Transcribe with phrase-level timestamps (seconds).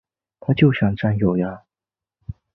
[0.39, 1.61] 他就想占有呀